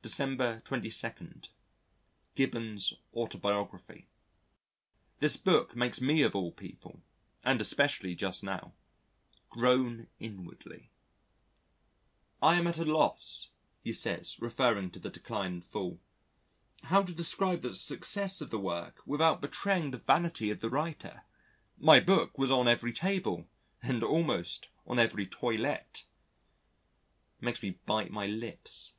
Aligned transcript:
December 0.00 0.60
22. 0.64 1.48
Gibbon's 2.34 2.94
Autobiography 3.12 4.08
This 5.18 5.36
book 5.36 5.76
makes 5.76 6.00
me 6.00 6.22
of 6.22 6.34
all 6.34 6.52
people 6.52 7.02
(and 7.44 7.60
especially 7.60 8.16
just 8.16 8.42
now) 8.42 8.72
groan 9.50 10.06
inwardly. 10.18 10.90
"I 12.40 12.54
am 12.58 12.66
at 12.66 12.78
a 12.78 12.84
loss," 12.86 13.50
he 13.82 13.92
says, 13.92 14.40
referring 14.40 14.90
to 14.92 14.98
the 14.98 15.10
Decline 15.10 15.52
and 15.52 15.64
Fall, 15.66 16.00
"how 16.84 17.02
to 17.02 17.12
describe 17.12 17.60
the 17.60 17.74
success 17.76 18.40
of 18.40 18.48
the 18.48 18.58
work 18.58 19.02
without 19.04 19.42
betraying 19.42 19.90
the 19.90 19.98
vanity 19.98 20.50
of 20.50 20.62
the 20.62 20.70
writer.... 20.70 21.24
My 21.76 22.00
book 22.00 22.38
was 22.38 22.50
on 22.50 22.68
every 22.68 22.94
table 22.94 23.50
and 23.82 24.02
almost 24.02 24.68
on 24.86 24.98
every 24.98 25.26
toilette." 25.26 26.04
It 27.38 27.44
makes 27.44 27.62
me 27.62 27.78
bite 27.84 28.10
my 28.10 28.26
lips. 28.26 28.94